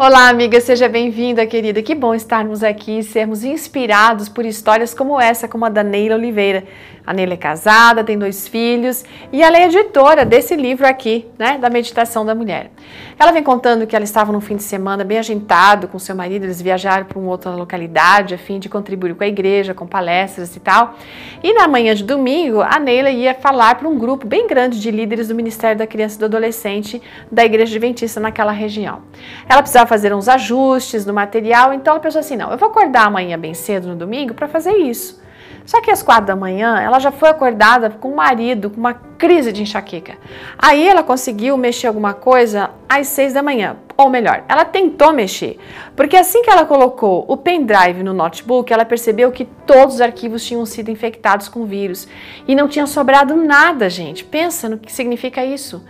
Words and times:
Olá, 0.00 0.28
amiga, 0.28 0.60
seja 0.60 0.88
bem-vinda, 0.88 1.44
querida. 1.44 1.82
Que 1.82 1.92
bom 1.92 2.14
estarmos 2.14 2.62
aqui 2.62 3.00
e 3.00 3.02
sermos 3.02 3.42
inspirados 3.42 4.28
por 4.28 4.46
histórias 4.46 4.94
como 4.94 5.20
essa, 5.20 5.48
como 5.48 5.64
a 5.64 5.68
da 5.68 5.82
Neila 5.82 6.14
Oliveira. 6.14 6.62
A 7.04 7.12
Neila 7.12 7.32
é 7.32 7.36
casada, 7.36 8.04
tem 8.04 8.16
dois 8.16 8.46
filhos 8.46 9.02
e 9.32 9.42
ela 9.42 9.56
é 9.56 9.64
editora 9.64 10.24
desse 10.26 10.54
livro 10.54 10.86
aqui, 10.86 11.26
né, 11.38 11.56
da 11.58 11.70
Meditação 11.70 12.24
da 12.24 12.34
Mulher. 12.34 12.70
Ela 13.18 13.32
vem 13.32 13.42
contando 13.42 13.86
que 13.86 13.96
ela 13.96 14.04
estava 14.04 14.30
num 14.30 14.42
fim 14.42 14.56
de 14.56 14.62
semana 14.62 15.02
bem 15.02 15.18
agitado 15.18 15.88
com 15.88 15.98
seu 15.98 16.14
marido, 16.14 16.44
eles 16.44 16.60
viajaram 16.60 17.06
para 17.06 17.18
uma 17.18 17.30
outra 17.30 17.50
localidade 17.50 18.34
a 18.34 18.38
fim 18.38 18.58
de 18.58 18.68
contribuir 18.68 19.14
com 19.14 19.24
a 19.24 19.26
igreja, 19.26 19.72
com 19.72 19.86
palestras 19.86 20.54
e 20.54 20.60
tal. 20.60 20.96
E 21.42 21.54
na 21.54 21.66
manhã 21.66 21.94
de 21.94 22.04
domingo, 22.04 22.60
a 22.60 22.78
Neila 22.78 23.10
ia 23.10 23.34
falar 23.34 23.76
para 23.76 23.88
um 23.88 23.98
grupo 23.98 24.26
bem 24.26 24.46
grande 24.46 24.78
de 24.78 24.90
líderes 24.90 25.28
do 25.28 25.34
Ministério 25.34 25.78
da 25.78 25.86
Criança 25.86 26.16
e 26.16 26.18
do 26.18 26.26
Adolescente 26.26 27.02
da 27.32 27.42
Igreja 27.42 27.74
Adventista 27.74 28.20
naquela 28.20 28.52
região. 28.52 29.00
Ela 29.48 29.62
precisava 29.62 29.87
fazer 29.88 30.14
uns 30.14 30.28
ajustes 30.28 31.04
no 31.04 31.12
material, 31.12 31.72
então 31.72 31.92
ela 31.92 32.00
pensou 32.00 32.20
assim: 32.20 32.36
não, 32.36 32.52
eu 32.52 32.58
vou 32.58 32.68
acordar 32.68 33.06
amanhã 33.06 33.38
bem 33.38 33.54
cedo 33.54 33.88
no 33.88 33.96
domingo 33.96 34.34
para 34.34 34.46
fazer 34.46 34.74
isso. 34.76 35.20
Só 35.68 35.82
que 35.82 35.90
às 35.90 36.02
quatro 36.02 36.24
da 36.24 36.34
manhã 36.34 36.80
ela 36.80 36.98
já 36.98 37.12
foi 37.12 37.28
acordada 37.28 37.90
com 37.90 38.08
o 38.08 38.16
marido, 38.16 38.70
com 38.70 38.80
uma 38.80 38.94
crise 38.94 39.52
de 39.52 39.60
enxaqueca. 39.60 40.16
Aí 40.58 40.88
ela 40.88 41.02
conseguiu 41.02 41.58
mexer 41.58 41.88
alguma 41.88 42.14
coisa 42.14 42.70
às 42.88 43.08
seis 43.08 43.34
da 43.34 43.42
manhã, 43.42 43.76
ou 43.94 44.08
melhor, 44.08 44.44
ela 44.48 44.64
tentou 44.64 45.12
mexer, 45.12 45.58
porque 45.94 46.16
assim 46.16 46.40
que 46.40 46.48
ela 46.48 46.64
colocou 46.64 47.26
o 47.28 47.36
pendrive 47.36 48.02
no 48.02 48.14
notebook, 48.14 48.72
ela 48.72 48.86
percebeu 48.86 49.30
que 49.30 49.44
todos 49.44 49.96
os 49.96 50.00
arquivos 50.00 50.42
tinham 50.42 50.64
sido 50.64 50.90
infectados 50.90 51.50
com 51.50 51.66
vírus 51.66 52.08
e 52.46 52.54
não 52.54 52.66
tinha 52.66 52.86
sobrado 52.86 53.36
nada, 53.36 53.90
gente. 53.90 54.24
Pensa 54.24 54.70
no 54.70 54.78
que 54.78 54.90
significa 54.90 55.44
isso. 55.44 55.84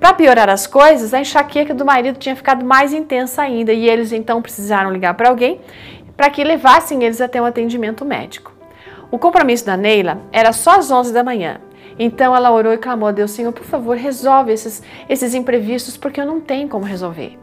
Para 0.00 0.12
piorar 0.12 0.50
as 0.50 0.66
coisas, 0.66 1.14
a 1.14 1.20
enxaqueca 1.20 1.72
do 1.72 1.84
marido 1.84 2.18
tinha 2.18 2.34
ficado 2.34 2.64
mais 2.64 2.92
intensa 2.92 3.42
ainda 3.42 3.72
e 3.72 3.88
eles 3.88 4.10
então 4.10 4.42
precisaram 4.42 4.90
ligar 4.90 5.14
para 5.14 5.28
alguém 5.28 5.60
para 6.16 6.28
que 6.30 6.42
levassem 6.42 7.04
eles 7.04 7.20
até 7.20 7.40
um 7.40 7.46
atendimento 7.46 8.04
médico. 8.04 8.58
O 9.10 9.18
compromisso 9.18 9.66
da 9.66 9.76
Neila 9.76 10.20
era 10.30 10.52
só 10.52 10.76
às 10.76 10.90
11 10.90 11.12
da 11.12 11.24
manhã. 11.24 11.60
Então 11.98 12.34
ela 12.34 12.50
orou 12.50 12.72
e 12.72 12.78
clamou 12.78 13.08
a 13.08 13.12
Deus: 13.12 13.32
Senhor, 13.32 13.52
por 13.52 13.64
favor, 13.64 13.96
resolve 13.96 14.52
esses, 14.52 14.82
esses 15.08 15.34
imprevistos, 15.34 15.96
porque 15.96 16.20
eu 16.20 16.26
não 16.26 16.40
tenho 16.40 16.68
como 16.68 16.84
resolver. 16.84 17.38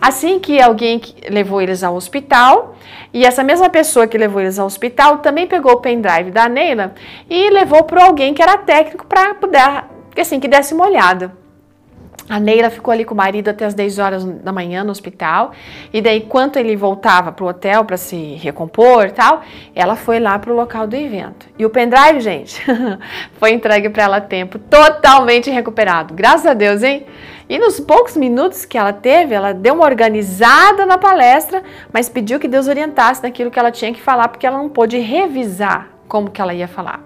Assim 0.00 0.38
que 0.38 0.60
alguém 0.60 1.00
levou 1.30 1.60
eles 1.60 1.82
ao 1.82 1.94
hospital, 1.94 2.76
e 3.14 3.24
essa 3.24 3.42
mesma 3.42 3.70
pessoa 3.70 4.06
que 4.06 4.18
levou 4.18 4.40
eles 4.40 4.58
ao 4.58 4.66
hospital 4.66 5.18
também 5.18 5.46
pegou 5.46 5.72
o 5.72 5.80
pendrive 5.80 6.30
da 6.30 6.48
Neila 6.48 6.94
e 7.30 7.48
levou 7.50 7.82
para 7.84 8.04
alguém 8.04 8.34
que 8.34 8.42
era 8.42 8.58
técnico 8.58 9.06
para 9.06 9.34
poder, 9.34 9.84
assim, 10.18 10.38
que 10.38 10.48
desse 10.48 10.74
uma 10.74 10.86
olhada. 10.86 11.45
A 12.28 12.40
Neila 12.40 12.70
ficou 12.70 12.92
ali 12.92 13.04
com 13.04 13.14
o 13.14 13.16
marido 13.16 13.48
até 13.48 13.64
as 13.64 13.74
10 13.74 13.98
horas 13.98 14.24
da 14.24 14.52
manhã 14.52 14.82
no 14.82 14.90
hospital. 14.90 15.52
E 15.92 16.02
daí, 16.02 16.18
enquanto 16.18 16.56
ele 16.56 16.74
voltava 16.76 17.30
para 17.30 17.44
o 17.44 17.48
hotel 17.48 17.84
para 17.84 17.96
se 17.96 18.34
recompor 18.34 19.06
e 19.06 19.10
tal, 19.10 19.42
ela 19.74 19.94
foi 19.94 20.18
lá 20.18 20.36
para 20.38 20.52
o 20.52 20.56
local 20.56 20.86
do 20.86 20.96
evento. 20.96 21.46
E 21.56 21.64
o 21.64 21.70
pendrive, 21.70 22.20
gente, 22.20 22.60
foi 23.38 23.52
entregue 23.52 23.88
para 23.88 24.02
ela 24.02 24.16
a 24.16 24.20
tempo, 24.20 24.58
totalmente 24.58 25.50
recuperado. 25.50 26.14
Graças 26.14 26.46
a 26.46 26.54
Deus, 26.54 26.82
hein? 26.82 27.06
E 27.48 27.60
nos 27.60 27.78
poucos 27.78 28.16
minutos 28.16 28.64
que 28.64 28.76
ela 28.76 28.92
teve, 28.92 29.32
ela 29.32 29.54
deu 29.54 29.74
uma 29.74 29.84
organizada 29.84 30.84
na 30.84 30.98
palestra, 30.98 31.62
mas 31.92 32.08
pediu 32.08 32.40
que 32.40 32.48
Deus 32.48 32.66
orientasse 32.66 33.22
naquilo 33.22 33.52
que 33.52 33.58
ela 33.58 33.70
tinha 33.70 33.94
que 33.94 34.02
falar, 34.02 34.26
porque 34.28 34.44
ela 34.44 34.58
não 34.58 34.68
pôde 34.68 34.98
revisar 34.98 35.90
como 36.08 36.30
que 36.30 36.40
ela 36.40 36.52
ia 36.52 36.66
falar. 36.66 37.04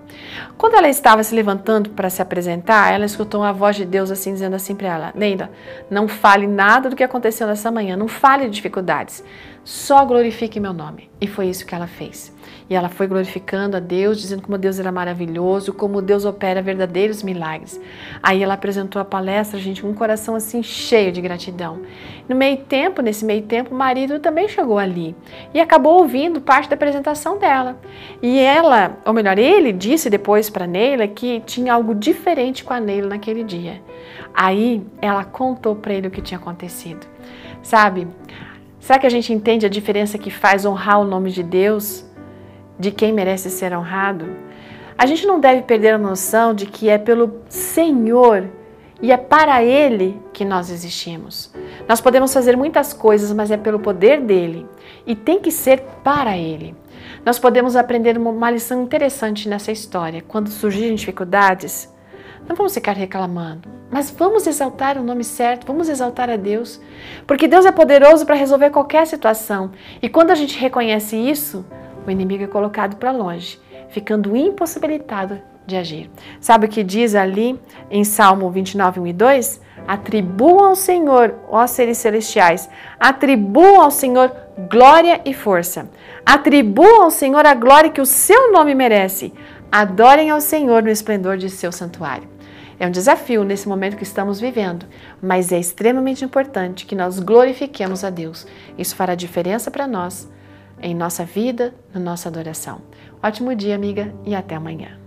Quando 0.57 0.75
ela 0.75 0.89
estava 0.89 1.23
se 1.23 1.35
levantando 1.35 1.91
para 1.91 2.11
se 2.11 2.21
apresentar, 2.21 2.93
ela 2.93 3.05
escutou 3.05 3.41
uma 3.41 3.53
voz 3.53 3.77
de 3.77 3.85
Deus 3.85 4.11
assim 4.11 4.33
dizendo 4.33 4.57
assim 4.57 4.75
para 4.75 4.89
ela: 4.89 5.13
Neila, 5.15 5.51
não 5.91 6.09
fale 6.09 6.47
nada 6.47 6.91
do 6.91 6.97
que 6.97 7.05
aconteceu 7.05 7.47
nessa 7.47 7.71
manhã, 7.71 7.97
não 7.97 8.09
fale 8.09 8.45
de 8.45 8.51
dificuldades, 8.51 9.25
só 9.65 10.05
glorifique 10.05 10.59
meu 10.59 10.73
nome. 10.73 11.11
E 11.21 11.27
foi 11.27 11.49
isso 11.49 11.67
que 11.67 11.75
ela 11.75 11.87
fez. 11.87 12.35
E 12.69 12.75
ela 12.75 12.89
foi 12.89 13.07
glorificando 13.07 13.77
a 13.77 13.81
Deus, 13.81 14.19
dizendo 14.21 14.43
como 14.43 14.57
Deus 14.57 14.79
era 14.79 14.91
maravilhoso, 14.91 15.73
como 15.73 16.01
Deus 16.01 16.25
opera 16.25 16.63
verdadeiros 16.63 17.23
milagres. 17.23 17.81
Aí 18.23 18.43
ela 18.43 18.55
apresentou 18.55 19.03
a 19.03 19.05
palestra, 19.05 19.59
gente, 19.59 19.83
com 19.83 19.89
um 19.89 19.95
coração 19.95 20.35
assim 20.35 20.63
cheio 20.63 21.11
de 21.11 21.21
gratidão. 21.21 21.81
No 22.29 22.37
meio 22.37 22.59
tempo, 22.59 23.03
nesse 23.03 23.25
meio 23.25 23.43
tempo, 23.43 23.75
o 23.75 23.79
marido 23.79 24.21
também 24.21 24.49
chegou 24.49 24.79
ali 24.79 25.17
e 25.53 25.61
acabou 25.61 25.99
ouvindo 25.99 26.41
parte 26.41 26.69
da 26.69 26.75
apresentação 26.75 27.39
dela. 27.39 27.77
E 28.23 28.39
ela, 28.39 28.97
ou 29.05 29.13
melhor, 29.13 29.37
ele 29.37 29.73
disse 29.73 30.00
depois 30.09 30.49
para 30.49 30.67
Neila 30.67 31.07
que 31.09 31.41
tinha 31.41 31.75
algo 31.75 31.95
diferente 31.95 32.65
com 32.65 32.73
a 32.73 32.81
Neila 32.81 33.09
naquele 33.09 33.45
dia. 33.45 33.83
Aí 34.33 34.83
ela 35.03 35.25
contou 35.25 35.75
para 35.75 35.93
ele 35.93 36.09
o 36.09 36.11
que 36.11 36.23
tinha 36.23 36.39
acontecido. 36.39 37.07
Sabe? 37.63 38.07
Será 38.79 38.99
que 38.99 39.07
a 39.07 39.11
gente 39.11 39.33
entende 39.33 39.67
a 39.67 39.69
diferença 39.69 40.17
que 40.17 40.31
faz 40.31 40.65
honrar 40.65 41.01
o 41.01 41.05
nome 41.05 41.31
de 41.31 41.43
Deus 41.43 42.09
de 42.81 42.91
quem 42.91 43.13
merece 43.13 43.51
ser 43.51 43.77
honrado, 43.77 44.27
a 44.97 45.05
gente 45.05 45.27
não 45.27 45.39
deve 45.39 45.63
perder 45.63 45.95
a 45.95 45.99
noção 45.99 46.55
de 46.55 46.65
que 46.65 46.89
é 46.89 46.97
pelo 46.97 47.43
Senhor 47.49 48.49
e 49.03 49.13
é 49.13 49.17
para 49.17 49.63
Ele 49.63 50.21
que 50.33 50.45
nós 50.45 50.71
existimos. 50.71 51.53
Nós 51.89 52.01
podemos 52.01 52.33
fazer 52.33 52.57
muitas 52.57 52.93
coisas, 52.93 53.33
mas 53.33 53.51
é 53.51 53.57
pelo 53.57 53.81
poder 53.81 54.21
dele 54.21 54.67
e 55.07 55.15
tem 55.15 55.41
que 55.41 55.51
ser 55.51 55.81
para 56.05 56.37
Ele. 56.37 56.75
Nós 57.25 57.39
podemos 57.39 57.77
aprender 57.77 58.17
uma 58.19 58.51
lição 58.51 58.83
interessante 58.83 59.49
nessa 59.49 59.73
história. 59.73 60.23
Quando 60.27 60.49
surgirem 60.49 60.95
dificuldades, 60.95 61.93
não 62.49 62.57
vamos 62.57 62.75
ficar 62.75 62.93
reclamando, 62.93 63.69
mas 63.91 64.11
vamos 64.11 64.47
exaltar 64.47 64.99
o 64.99 65.03
nome 65.03 65.23
certo, 65.23 65.67
vamos 65.67 65.89
exaltar 65.89 66.29
a 66.31 66.37
Deus, 66.37 66.81
porque 67.27 67.47
Deus 67.47 67.65
é 67.67 67.73
poderoso 67.73 68.25
para 68.27 68.35
resolver 68.35 68.71
qualquer 68.71 69.07
situação. 69.07 69.71
E 70.03 70.09
quando 70.09 70.31
a 70.31 70.35
gente 70.35 70.59
reconhece 70.59 71.17
isso, 71.17 71.65
o 72.07 72.11
inimigo 72.11 72.45
é 72.45 72.47
colocado 72.47 72.97
para 72.97 73.13
longe, 73.13 73.61
ficando 73.91 74.37
impossibilitado 74.37 75.41
de 75.67 75.77
agir. 75.77 76.11
Sabe 76.41 76.67
o 76.67 76.69
que 76.69 76.83
diz 76.83 77.15
ali 77.15 77.59
em 77.91 78.05
Salmo 78.05 78.51
29, 78.51 79.01
1 79.01 79.07
e 79.07 79.13
2? 79.13 79.61
Atribuam 79.87 80.67
ao 80.67 80.77
Senhor, 80.77 81.35
ó 81.49 81.67
seres 81.67 81.99
celestiais, 81.99 82.69
atribuam 82.99 83.81
ao 83.81 83.91
Senhor 83.91 84.33
glória 84.71 85.21
e 85.25 85.33
força. 85.33 85.89
Atribuam 86.25 87.05
ao 87.05 87.11
Senhor 87.11 87.47
a 87.47 87.55
glória 87.55 87.91
que 87.91 88.01
o 88.01 88.07
seu 88.07 88.53
nome 88.53 88.75
merece. 88.75 89.33
Adorem 89.73 90.31
ao 90.31 90.41
Senhor 90.41 90.83
no 90.83 90.91
esplendor 90.91 91.37
de 91.37 91.49
seu 91.49 91.73
santuário. 91.73 92.29
É 92.79 92.87
um 92.87 92.91
desafio 92.91 93.45
nesse 93.45 93.69
momento 93.69 93.97
que 93.97 94.03
estamos 94.03 94.41
vivendo, 94.41 94.87
mas 95.21 95.53
é 95.53 95.59
extremamente 95.59 96.25
importante 96.25 96.87
que 96.87 96.95
nós 96.95 97.21
glorifiquemos 97.21 98.05
a 98.05 98.11
Deus. 98.11 98.47
Isso 98.79 98.97
fará 98.97 99.15
diferença 99.15 99.71
para 99.71 99.87
nós 99.87 100.29
em 100.81 100.95
nossa 100.95 101.25
vida, 101.25 101.75
na 101.93 102.01
nossa 102.01 102.29
adoração. 102.29 102.81
Ótimo 103.23 103.55
dia, 103.55 103.75
amiga, 103.75 104.15
e 104.25 104.35
até 104.35 104.55
amanhã. 104.55 105.00